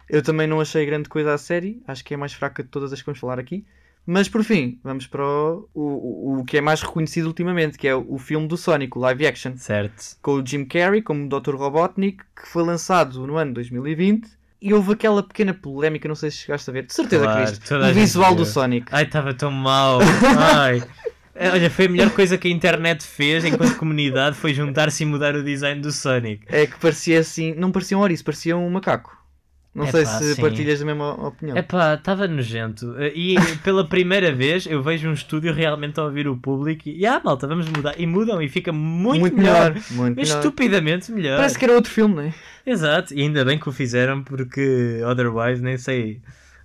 [0.10, 2.70] Eu também não achei grande coisa a série, acho que é a mais fraca de
[2.70, 3.66] todas as que vamos falar aqui.
[4.06, 7.94] Mas por fim, vamos para o, o, o que é mais reconhecido ultimamente, que é
[7.94, 10.16] o, filme do Sonic, o live action, Certo.
[10.22, 11.56] com o Jim Carrey como Dr.
[11.56, 14.30] Robotnik, que foi lançado no ano 2020.
[14.62, 17.52] E houve aquela pequena polémica, não sei se chegaste a ver, de certeza Claro, que
[17.52, 18.54] viste, o visual do viu.
[18.54, 18.88] Sonic.
[18.92, 20.00] Ai, estava tão mal.
[20.56, 20.82] Ai.
[21.36, 25.06] É, Olha, foi a melhor coisa que a internet fez enquanto comunidade foi juntar-se e
[25.06, 26.44] mudar o design do Sonic.
[26.48, 29.17] É que parecia assim, não parecia um ouriço, parecia um macaco.
[29.78, 30.42] Não sei Epá, se sim.
[30.42, 31.56] partilhas a mesma opinião.
[31.56, 32.96] Epá, estava nojento.
[33.14, 37.22] E pela primeira vez eu vejo um estúdio realmente a ouvir o público e, ah,
[37.24, 37.94] malta, vamos mudar.
[37.96, 39.74] E mudam e fica muito, melhor.
[39.92, 40.40] muito Mas melhor.
[40.40, 41.38] estupidamente melhor.
[41.38, 42.34] Parece que era outro filme, não é?
[42.66, 46.22] Exato, e ainda bem que o fizeram porque otherwise nem sei.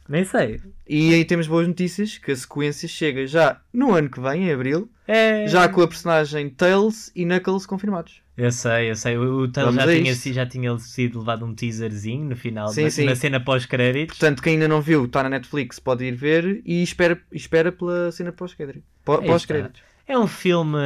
[0.09, 0.61] Nem sei.
[0.89, 4.53] E aí temos boas notícias, que a sequência chega já no ano que vem, em
[4.53, 5.47] Abril, É...
[5.47, 8.22] já com a personagem Tails e Knuckles confirmados.
[8.37, 9.17] Eu sei, eu sei.
[9.17, 12.85] O, o Tails Vamos já tinha, já tinha sido levado um teaserzinho no final, Sim,
[12.85, 13.05] na, sim.
[13.05, 14.17] na cena pós-créditos.
[14.19, 18.11] Portanto, quem ainda não viu, está na Netflix, pode ir ver e espera, espera pela
[18.11, 18.83] cena pós-créditos.
[19.05, 19.83] Pó- Aí Pós-créditos.
[20.09, 20.79] É um filme,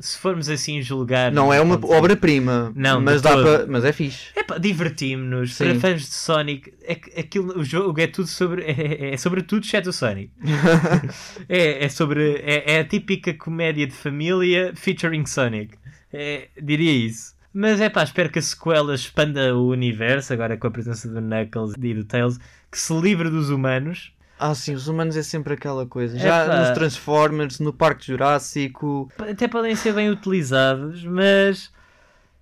[0.00, 1.30] se formos assim julgar.
[1.30, 4.28] Não é uma obra-prima, Não, mas, dá para- mas é fixe.
[4.34, 5.58] É divertimos-nos.
[5.58, 8.62] Para fãs de Sonic, é, aquilo, o jogo é tudo sobre.
[8.62, 10.30] É, é sobre tudo, exceto o Sonic.
[11.48, 12.36] é, é sobre.
[12.44, 15.74] É, é a típica comédia de família featuring Sonic.
[16.12, 17.34] É, diria isso.
[17.52, 21.20] Mas é pá, espero que a sequela expanda o universo, agora com a presença do
[21.22, 22.38] Knuckles e do Tails,
[22.70, 24.12] que se livre dos humanos.
[24.38, 26.18] Ah, sim, os humanos é sempre aquela coisa.
[26.18, 26.60] Já Epá.
[26.60, 31.72] nos Transformers, no Parque Jurássico, Até podem ser bem utilizados, mas.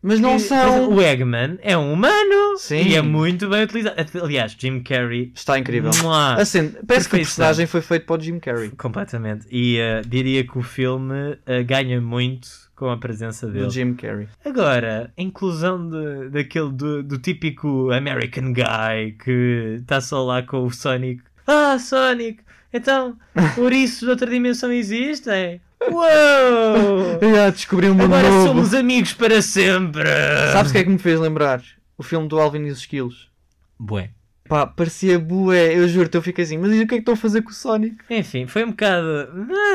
[0.02, 0.90] mas não são.
[0.92, 2.82] O Eggman é um humano Sim.
[2.82, 3.94] e é muito bem utilizado.
[4.20, 5.30] Aliás, Jim Carrey.
[5.32, 5.92] Está incrível.
[6.02, 6.34] Mua.
[6.34, 7.18] Assim, parece que o Perfeição.
[7.18, 8.70] personagem foi feito para o Jim Carrey.
[8.70, 9.46] Completamente.
[9.48, 13.66] E eh, diria que o filme eh, ganha muito com a presença dele.
[13.66, 14.28] Do Jim Carrey.
[14.44, 20.64] Agora, a inclusão de, daquele do, do típico American guy que está só lá com
[20.64, 21.22] o Sonic.
[21.46, 22.42] Ah, Sonic!
[22.72, 23.16] Então,
[23.58, 25.60] ouriços de outra dimensão existem?
[25.90, 27.20] Uou!
[27.34, 28.46] Já descobri um mundo Agora novo.
[28.48, 30.08] somos amigos para sempre!
[30.52, 31.62] Sabes o que é que me fez lembrar?
[31.96, 33.30] O filme do Alvin e os Esquilos.
[33.78, 34.10] Bué.
[34.48, 37.14] Pá, parecia bué, eu juro-te, eu fiquei assim, mas e o que é que estão
[37.14, 37.96] a fazer com o Sonic?
[38.10, 39.06] Enfim, foi um bocado.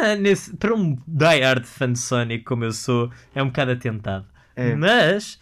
[0.03, 4.25] ah, nesse- para um die-hard fã de Sonic como eu sou, é um bocado atentado.
[4.55, 4.75] É.
[4.75, 5.39] Mas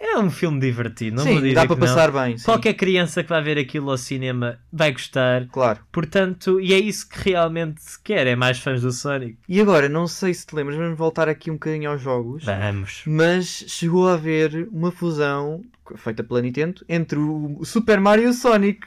[0.00, 1.80] é um filme divertido, não vou sim, dizer dá para não.
[1.86, 2.38] passar bem.
[2.38, 2.44] sim.
[2.44, 5.46] Qualquer criança que vai ver aquilo ao cinema vai gostar.
[5.48, 5.80] Claro.
[5.90, 9.36] Portanto, e é isso que realmente se quer, é mais fãs do Sonic.
[9.48, 12.44] E agora, não sei se te lembras, vamos voltar aqui um bocadinho aos jogos.
[12.44, 13.02] Vamos.
[13.06, 15.62] Mas chegou a haver uma fusão
[15.96, 18.86] feita pela Nintendo entre o Super Mario e o Sonic,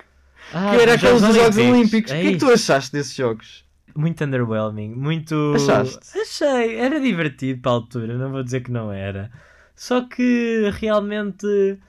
[0.53, 2.11] Ah, que era aqueles dos Jogos Olímpicos.
[2.11, 3.65] O que é que tu achaste desses jogos?
[3.95, 5.53] Muito underwhelming, muito.
[5.55, 5.99] Achaste?
[6.17, 9.29] Achei, era divertido para a altura, não vou dizer que não era.
[9.81, 11.79] Só que realmente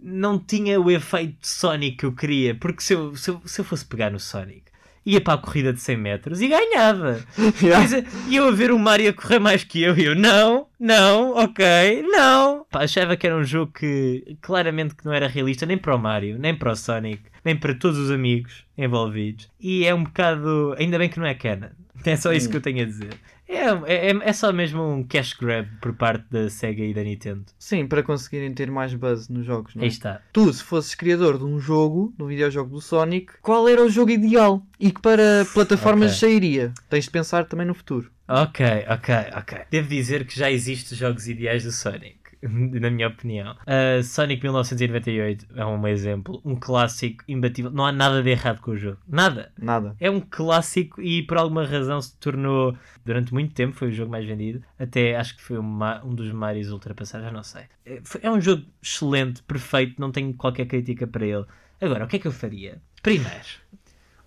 [0.00, 3.64] não tinha o efeito Sonic que eu queria, porque se eu, se eu, se eu
[3.64, 4.64] fosse pegar no Sonic,
[5.06, 7.24] ia para a corrida de 100 metros e ganhava.
[7.62, 7.86] Yeah.
[8.26, 11.36] E eu a ver o Mario a correr mais que eu, e eu, não, não,
[11.36, 12.66] ok, não.
[12.68, 15.98] Pá, achava que era um jogo que claramente que não era realista nem para o
[16.00, 19.48] Mario, nem para o Sonic, nem para todos os amigos envolvidos.
[19.60, 20.74] E é um bocado.
[20.76, 21.68] Ainda bem que não é canon.
[22.04, 23.14] É só isso que eu tenho a dizer.
[23.52, 27.44] É, é, é só mesmo um cash grab por parte da Sega e da Nintendo.
[27.58, 29.86] Sim, para conseguirem ter mais buzz nos jogos, não é?
[29.86, 30.20] Aí está.
[30.32, 33.88] Tu, se fosses criador de um jogo, de um videojogo do Sonic, qual era o
[33.90, 34.64] jogo ideal?
[34.78, 36.20] E que para plataformas Ok.
[36.20, 36.72] sairia?
[36.88, 38.10] Tens de pensar também no futuro.
[38.28, 39.58] Ok, ok, ok.
[39.68, 42.19] Devo dizer que já existem jogos ideais do Sonic,
[42.80, 43.52] na minha opinião.
[43.62, 47.70] Uh, Sonic 1998 é um exemplo, um clássico imbatível.
[47.70, 48.98] Não há nada de errado com o jogo.
[49.06, 49.52] Nada.
[49.58, 49.94] Nada.
[50.00, 54.10] É um clássico e por alguma razão se tornou, durante muito tempo, foi o jogo
[54.10, 54.62] mais vendido.
[54.78, 57.62] Até acho que foi um, ma- um dos Marios ultrapassados, já não sei.
[57.84, 61.44] É, é um jogo excelente, perfeito, não tenho qualquer crítica para ele.
[61.80, 62.80] Agora, o que é que eu faria?
[63.02, 63.30] Primeiro,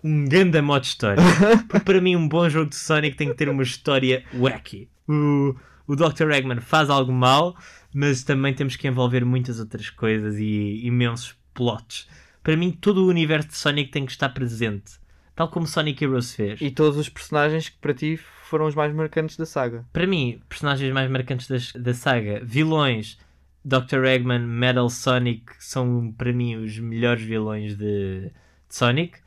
[0.02, 1.22] um grande modo história.
[1.68, 4.88] Porque para mim, um bom jogo de Sonic tem que ter uma história wacky.
[5.08, 5.54] O,
[5.86, 6.30] o Dr.
[6.32, 7.56] Eggman faz algo mal,
[7.94, 12.08] mas também temos que envolver muitas outras coisas e imensos plots.
[12.42, 14.92] Para mim, todo o universo de Sonic tem que estar presente.
[15.34, 16.60] Tal como Sonic Heroes fez.
[16.60, 19.84] E todos os personagens que para ti foram os mais marcantes da saga.
[19.92, 23.18] Para mim, personagens mais marcantes das- da, saga, vilões,
[23.64, 24.04] Dr.
[24.04, 28.32] Eggman, Metal Sonic, são para mim os melhores vilões de, de
[28.68, 29.18] Sonic.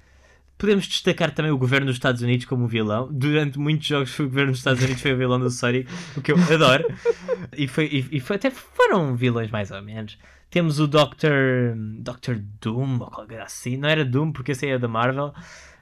[0.57, 3.07] Podemos destacar também o governo dos Estados Unidos como vilão.
[3.11, 6.31] Durante muitos jogos, o governo dos Estados Unidos foi o vilão do Sonic, o que
[6.31, 6.83] eu adoro.
[7.55, 10.17] E, foi, e, e foi- até foram vilões mais ou menos.
[10.49, 11.75] Temos o Dr.
[11.99, 12.37] Dr.
[12.61, 13.77] Doom, ou qualquer assim.
[13.77, 15.33] Não era Doom, porque esse aí é da Marvel.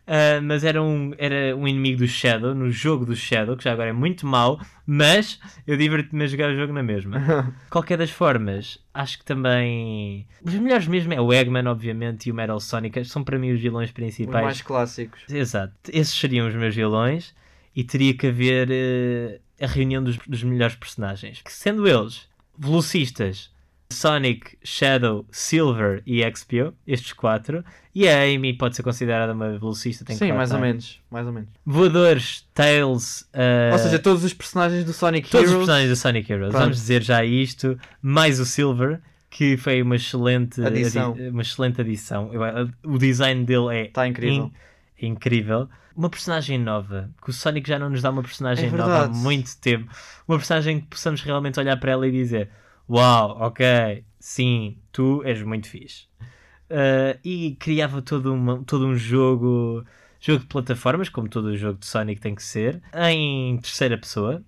[0.08, 3.74] Ah, mas era um, era um inimigo do Shadow, no jogo do Shadow, que já
[3.74, 7.56] agora é muito mau, mas eu diverti-me a jogar o jogo na mesma.
[7.70, 10.28] Qualquer das formas, acho que também.
[10.44, 13.60] Os melhores mesmo é o Eggman, obviamente, e o Metal Sonic, são para mim os
[13.60, 14.44] vilões Os principais.
[14.44, 15.24] mais clássicos.
[15.30, 17.34] Exato, esses seriam os meus vilões
[17.76, 21.41] e teria que haver eh, a reunião dos, dos melhores personagens.
[21.41, 23.52] Que sendo eles velocistas,
[23.91, 30.04] Sonic, Shadow, Silver e Expio, estes quatro, e a Amy pode ser considerada uma velocista,
[30.04, 31.00] tem Sim, mais ou menos.
[31.10, 31.50] Mais ou menos.
[31.65, 35.65] Voadores, Tails, eh, Ou seja, todos os personagens do Sonic todos os Heroes.
[35.67, 36.50] personagens do Sonic Heroes.
[36.50, 36.62] Pronto.
[36.63, 39.00] Vamos dizer já isto, mais o Silver.
[39.30, 41.12] Que foi uma excelente Adição.
[41.12, 42.32] adi- uma excelente adição.
[42.34, 44.50] Eu- O design dele é Tá incrível.
[44.98, 45.67] in- incrível.
[45.93, 49.08] Uma personagem nova, que o Sonic já não nos dá uma personagem É nova há
[49.10, 49.91] muito tempo.
[50.26, 52.50] Uma personagem que possamos realmente olhar para ela e dizer:
[52.89, 56.06] Uau, ok, sim, tu és muito fixe.
[56.69, 59.84] Uh, e criava todo, uma- todo um jogo,
[60.19, 64.43] jogo de plataformas, como todo o jogo de Sonic tem que ser, em terceira pessoa.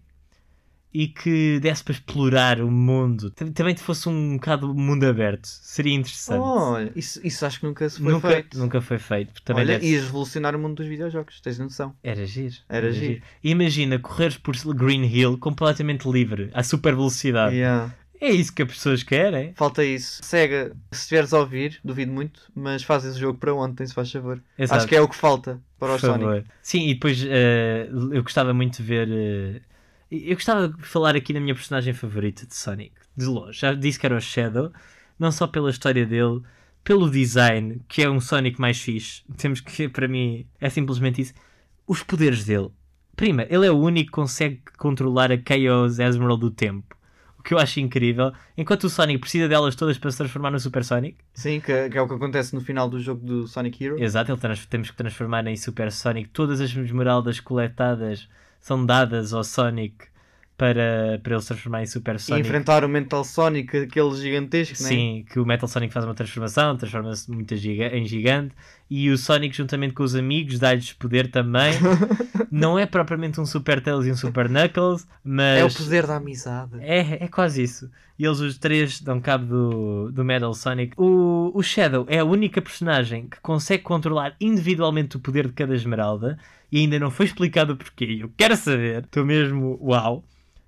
[0.93, 3.30] E que desse para explorar o mundo.
[3.30, 5.45] Tam- Também que fosse um bocado mundo aberto.
[5.45, 6.39] Seria interessante.
[6.41, 8.58] Olha, isso, isso acho que nunca se foi nunca, feito.
[8.58, 9.41] nunca foi feito.
[9.43, 11.93] Também Olha, deve- ias revolucionar o mundo dos videojogos, tens noção.
[12.02, 12.56] era giro.
[12.67, 13.21] Era giro.
[13.43, 17.56] Imagina correres por Green Hill completamente livre, a super velocidade.
[17.56, 17.93] Yeah.
[18.19, 19.53] É isso que as pessoas querem.
[19.56, 20.23] Falta isso.
[20.23, 24.12] Sega, se estiveres a ouvir, duvido muito, mas faz esse jogo para ontem, se faz
[24.12, 24.41] favor.
[24.58, 24.80] Exato.
[24.80, 26.45] Acho que é o que falta para o Sonic.
[26.62, 29.08] Sim, e depois eh, eu gostava muito de ver.
[29.12, 29.62] eh,
[30.10, 33.60] eu gostava de falar aqui na minha personagem favorita de Sonic, de longe.
[33.60, 34.71] Já disse que era o Shadow,
[35.19, 36.41] não só pela história dele,
[36.84, 39.21] pelo design, que é um Sonic mais fixe.
[39.38, 41.34] Temos que, para mim, é simplesmente isso.
[41.86, 42.69] Os poderes dele.
[43.15, 46.96] Prima, ele é o único que consegue controlar a Chaos Emerald do tempo.
[47.47, 48.33] Que eu acho incrível.
[48.57, 51.97] Enquanto o Sonic precisa delas todas para se transformar no Super Sonic, Sim, que, que
[51.97, 54.03] é o que acontece no final do jogo do Sonic Hero.
[54.03, 56.27] Exato, ele temos que transformar em Super Sonic.
[56.27, 58.27] Todas as esmeraldas coletadas
[58.60, 60.07] são dadas ao Sonic
[60.58, 62.48] para, para ele se transformar em Super E Sonic.
[62.48, 64.89] enfrentar o Mental Sonic, aquele gigantesco, né?
[64.89, 68.56] Sim, que o Metal Sonic faz uma transformação, transforma-se muito em gigante.
[68.89, 71.74] E o Sonic, juntamente com os amigos, dá-lhes poder também.
[72.50, 75.60] Não é propriamente um Super Tails e um Super Knuckles, mas.
[75.60, 76.72] É o poder da amizade.
[76.80, 77.91] É, é quase isso.
[78.17, 80.93] E eles os três dão cabo do, do Metal Sonic.
[80.98, 85.76] O, o Shadow é a única personagem que consegue controlar individualmente o poder de cada
[85.76, 86.39] esmeralda
[86.72, 88.17] e ainda não foi explicado porquê.
[88.22, 89.04] Eu quero saber.
[89.04, 90.24] Estou mesmo uau.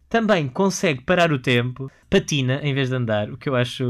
[0.10, 3.86] Também consegue parar o tempo, patina em vez de andar, o que eu acho,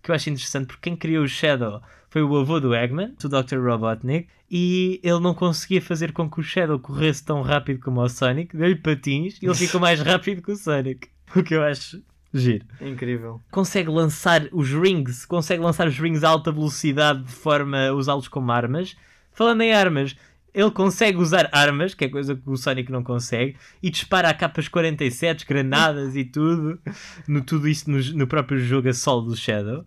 [0.00, 3.28] que eu acho interessante porque quem criou o Shadow foi o avô do Eggman, o
[3.28, 3.58] Dr.
[3.58, 8.08] Robotnik, e ele não conseguia fazer com que o Shadow corresse tão rápido como o
[8.08, 12.00] Sonic, deu-lhe patins e ele ficou mais rápido que o Sonic, o que eu acho
[12.32, 12.64] giro.
[12.80, 13.40] Incrível.
[13.50, 18.28] Consegue lançar os rings, consegue lançar os rings a alta velocidade de forma a usá-los
[18.28, 18.96] como armas.
[19.32, 20.14] Falando em armas,
[20.54, 24.34] ele consegue usar armas, que é coisa que o Sonic não consegue, e dispara a
[24.34, 26.78] capas 47, granadas e tudo,
[27.26, 29.84] no, tudo isso no, no próprio jogo a solo do Shadow.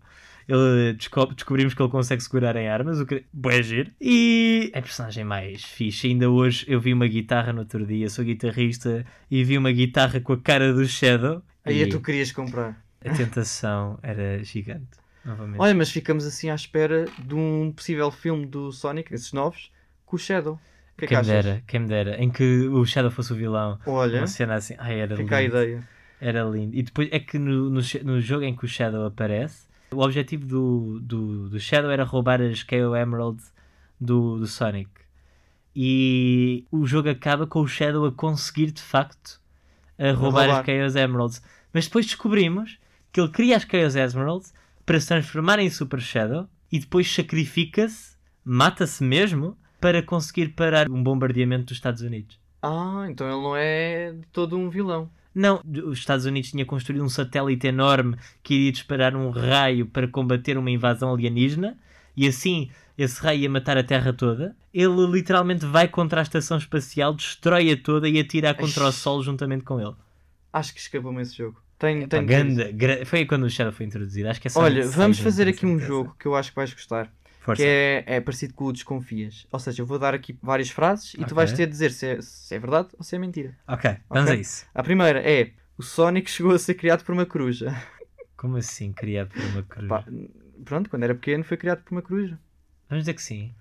[0.47, 3.91] Ele descobre- descobrimos que ele consegue segurar em armas, o que é giro.
[3.99, 6.07] E é a personagem mais fixe.
[6.07, 10.21] Ainda hoje eu vi uma guitarra no outro dia, sou guitarrista, e vi uma guitarra
[10.21, 11.41] com a cara do Shadow.
[11.65, 12.81] Aí e é tu querias comprar.
[13.03, 14.87] a tentação era gigante.
[15.25, 15.59] Novamente.
[15.59, 19.69] Olha, mas ficamos assim à espera de um possível filme do Sonic, esses novos,
[20.07, 20.53] com o Shadow.
[20.55, 22.23] O que é que quem me dera, quem me dera.
[22.23, 23.77] Em que o Shadow fosse o vilão.
[23.85, 24.73] Olha, Uma cena assim.
[24.79, 25.55] Ai, era fica a lindo.
[25.55, 25.87] ideia.
[26.19, 26.75] Era lindo.
[26.75, 30.45] E depois é que no, no, no jogo em que o Shadow aparece, o objetivo
[30.47, 33.39] do, do, do Shadow era roubar as KO Emerald
[34.01, 34.89] do, do Sonic.
[35.75, 39.39] E o jogo acaba com o Shadow a conseguir de facto
[39.99, 40.59] a roubar, roubar.
[40.61, 41.41] as Chaos Emeralds.
[41.71, 42.79] Mas depois descobrimos
[43.11, 44.53] que ele cria as Chaos Emeralds
[44.85, 51.01] para se transformar em Super Shadow e depois sacrifica-se, mata-se mesmo, para conseguir parar um
[51.03, 52.39] bombardeamento dos Estados Unidos.
[52.61, 55.09] Ah, então ele não é todo um vilão.
[55.33, 60.07] Não, os Estados Unidos tinha construído um satélite enorme que iria disparar um raio para
[60.07, 61.77] combater uma invasão alienígena
[62.15, 64.55] e assim esse raio ia matar a Terra toda.
[64.73, 68.91] Ele literalmente vai contra a estação espacial, destrói-a toda e atira contra o Ai.
[68.91, 69.93] Sol juntamente com ele.
[70.51, 71.61] Acho que escapou-me esse jogo.
[71.77, 74.27] Tenho, Pá, tenho ganda- gra- Foi quando o Shadow foi introduzido.
[74.29, 77.13] Acho que é Olha, vamos fazer aqui um jogo que eu acho que vais gostar.
[77.47, 77.63] Força.
[77.63, 79.47] Que é, é parecido com o Desconfias.
[79.51, 81.27] Ou seja, eu vou dar aqui várias frases e Ok.
[81.27, 83.57] tu vais ter de dizer se é, se é verdade ou se é mentira.
[83.65, 84.37] Ok, vamos Ok.
[84.37, 84.65] a isso.
[84.75, 87.73] A primeira é: o Sonic chegou a ser criado por uma coruja.
[88.35, 89.87] Como assim, criado por uma cruz?
[89.87, 90.03] Pá,
[90.65, 92.37] pronto, quando era pequeno foi criado por uma coruja.
[92.89, 93.53] Vamos dizer que sim.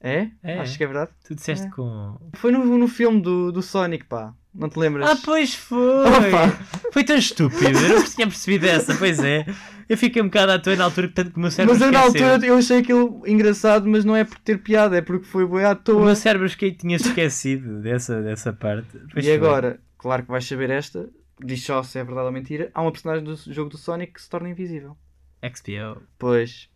[0.00, 0.30] É?
[0.42, 0.58] É.
[0.58, 1.10] Acho que é verdade.
[1.24, 1.70] Tu disseste É.
[1.70, 2.18] com.
[2.36, 4.34] Foi no, no filme do, do Sonic, pá.
[4.58, 5.08] Não te lembras?
[5.10, 5.78] Ah, pois foi!
[6.06, 6.58] Opa.
[6.92, 9.44] Foi tão estúpido, eu não tinha percebido essa, pois é.
[9.88, 11.92] Eu fiquei um bocado à toa na altura, tanto que o meu cérebro mas eu
[11.92, 15.46] na altura eu achei aquilo engraçado, mas não é por ter piada, é porque foi
[15.46, 16.04] boi à O toa.
[16.06, 18.88] meu cérebro que tinha esquecido dessa, dessa parte.
[19.12, 19.36] Pois E foi.
[19.36, 21.08] agora, claro que vais saber esta,
[21.44, 24.22] diz só se é verdade ou mentira, há uma personagem do jogo do Sonic que
[24.22, 24.96] se torna invisível.
[25.44, 26.02] XPO.
[26.18, 26.68] Pois.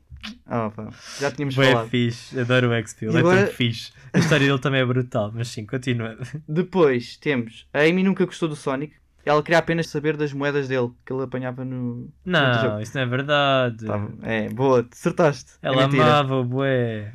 [0.45, 0.89] Pá,
[1.21, 1.89] já tínhamos Foi falado.
[1.89, 2.85] fixe, adoro o ele
[3.17, 3.93] é agora- tão fixe.
[4.13, 6.19] A história dele também é brutal, mas sim, continua.
[6.49, 8.95] Depois temos a Amy nunca gostou do Sonic.
[9.25, 12.09] Ela queria apenas saber das moedas dele que ele apanhava no.
[12.25, 12.69] no jogo.
[12.75, 13.85] Não, isso não é verdade.
[13.87, 15.53] Tá, é, boa, acertaste.
[15.63, 16.05] É Ela mentira.
[16.05, 17.13] amava o bué.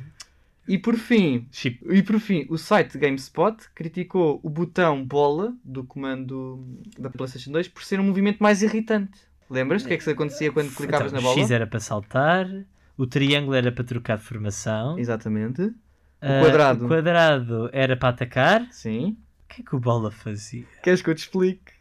[0.68, 1.48] E por fim,
[1.90, 6.64] e por fim, o site GameSpot criticou o botão bola do comando
[6.98, 9.18] da PlayStation 2 por ser um movimento mais irritante.
[9.48, 11.40] Lembras do que é que se acontecia quando clicavas Então, na bola?
[11.40, 12.48] X era para saltar,
[12.96, 15.72] o triângulo era para trocar de formação, Exatamente.
[16.20, 16.84] ah, quadrado.
[16.84, 18.66] o quadrado era para atacar.
[18.72, 19.16] Sim.
[19.44, 20.64] O que é que o bola fazia?
[20.82, 21.72] Queres que eu te explique?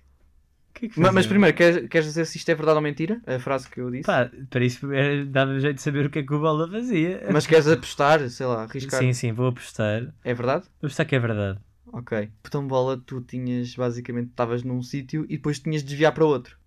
[0.69, 1.13] O que é que Ma- fazia?
[1.13, 3.21] Mas primeiro, queres, queres dizer se isto é verdade ou mentira?
[3.25, 4.03] A frase que eu disse?
[4.03, 7.23] Pá, para isso era- dava jeito de saber o que é que o bola fazia.
[7.31, 8.99] Mas queres apostar, sei lá, arriscar?
[8.99, 10.01] Sim, sim, vou apostar.
[10.03, 10.65] Vou É verdade?
[10.79, 11.59] apostar que é verdade.
[11.87, 12.29] Ok.
[12.43, 16.57] Botão bola, tu tinhas, basicamente, estavas num sítio e depois tinhas de desviar para outro.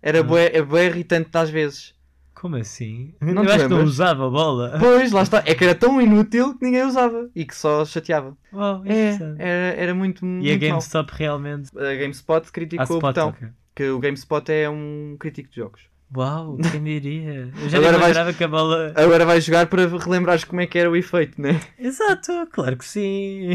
[0.00, 0.26] Era Hum.
[0.28, 1.92] bué, é bué irritante às vezes.
[2.38, 3.14] Como assim?
[3.20, 3.88] Não Eu acho que não lembras?
[3.88, 4.76] usava a bola.
[4.78, 5.42] Pois, lá está.
[5.46, 8.36] É que era tão inútil que ninguém usava e que só chateava.
[8.52, 10.70] Uau, É, era, era muito, E a muito mau.
[10.70, 11.70] GameStop realmente.
[11.78, 13.28] A GameSpot criticou Ah, o spot, botão.
[13.30, 13.48] ok.
[13.74, 15.82] Que o GameSpot é um crítico de jogos.
[16.14, 17.50] Uau, quem diria?
[17.60, 18.92] Eu já Agora nem vais- lembrava que a bola.
[18.94, 21.60] Agora vais jogar para relembrares como é que era o efeito, né?
[21.78, 23.48] Exato, claro que sim.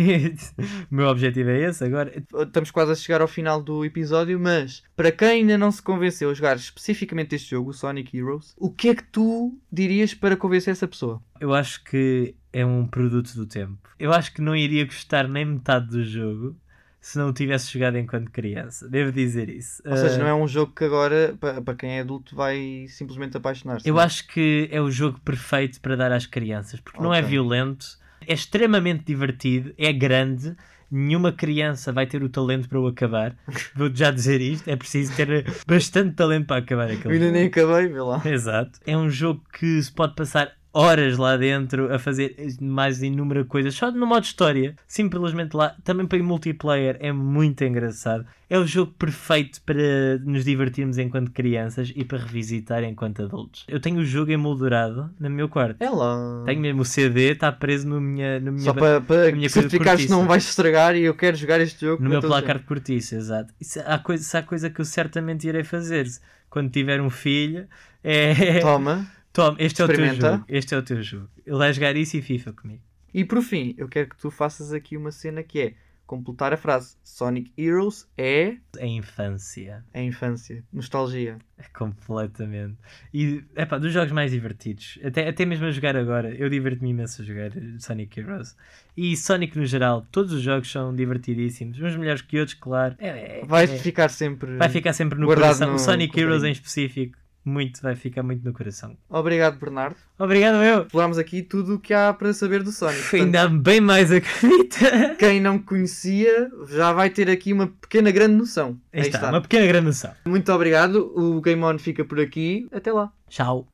[0.91, 2.11] o meu objetivo é esse agora.
[2.41, 6.29] Estamos quase a chegar ao final do episódio, mas para quem ainda não se convenceu
[6.29, 10.35] a jogar especificamente este jogo, o Sonic Heroes, o que é que tu dirias para
[10.35, 11.21] convencer essa pessoa?
[11.39, 13.77] Eu acho que é um produto do tempo.
[13.97, 16.55] Eu acho que não iria gostar nem metade do jogo
[17.01, 18.87] se não o tivesse jogado enquanto criança.
[18.87, 19.81] Devo dizer isso.
[19.85, 23.35] Ou seja, não é um jogo que agora, pa- para quem é adulto, vai simplesmente
[23.35, 23.89] apaixonar-se.
[23.89, 24.05] Eu não é?
[24.05, 27.85] acho que é o jogo perfeito para dar às crianças, porque não é violento,
[28.27, 30.55] é extremamente divertido, é grande.
[30.93, 33.35] Nenhuma criança vai ter o talento para o acabar.
[33.73, 37.37] Vou já dizer isto: é preciso ter bastante talento para acabar Eu aquele ainda jogo.
[37.37, 38.21] nem acabei, vê lá.
[38.25, 38.79] Exato.
[38.85, 43.73] É um jogo que se pode passar horas lá dentro a fazer mais inúmeras coisas,
[43.75, 45.75] só no modo história, simplesmente lá.
[45.83, 48.25] Também para multiplayer é muito engraçado.
[48.49, 53.65] É o jogo perfeito para nos divertirmos enquanto crianças e para revisitar enquanto adultos.
[53.67, 55.81] Eu tenho o jogo emoldurado no meu quarto.
[55.81, 56.43] É lá.
[56.45, 60.09] Tenho mesmo o CD, está preso no, minha, no, minha Só para, para minha que
[60.09, 62.03] não vais estragar e eu quero jogar este jogo.
[62.03, 63.53] no meu placar de cortiça, exato.
[63.59, 66.07] Isso, há, coisa, se há coisa que eu certamente irei fazer
[66.49, 67.67] quando tiver um filho.
[68.03, 68.59] É...
[68.59, 69.09] Toma.
[69.33, 70.45] Toma, este é o teu jogo.
[70.47, 71.29] Este é o teu jogo.
[71.45, 72.81] Ele vai jogar isso e FIFA comigo.
[73.13, 75.73] E por fim, eu quero que tu faças aqui uma cena que é
[76.05, 79.81] completar a frase Sonic Heroes é A infância.
[79.93, 81.37] a infância, nostalgia.
[81.57, 82.75] É completamente.
[83.13, 84.99] E, epá, dos jogos mais divertidos.
[85.03, 86.33] Até, até mesmo a jogar agora.
[86.35, 88.57] Eu diverto-me imenso a jogar Sonic Heroes.
[88.97, 90.05] E Sonic no geral.
[90.11, 91.79] Todos os jogos são divertidíssimos.
[91.79, 92.95] Uns melhores que outros, claro.
[92.99, 94.57] É, é- Vai é- ficar sempre.
[94.57, 95.69] vai ficar sempre no coração.
[95.69, 97.17] no O Sonic Heroes em específico.
[97.43, 98.95] Muito, vai ficar muito no coração.
[99.09, 99.95] Obrigado, Bernardo.
[100.17, 100.83] Obrigado, eu.
[100.83, 103.01] Explorámos aqui tudo o que há para saber do Sonic.
[103.01, 105.15] Portanto, Ainda bem mais acredita.
[105.17, 108.79] Quem não conhecia já vai ter aqui uma pequena grande noção.
[108.93, 110.11] Aí está, uma pequena grande noção.
[110.25, 111.11] Muito obrigado.
[111.15, 112.67] O Game On fica por aqui.
[112.71, 113.11] Até lá.
[113.27, 113.67] Tchau.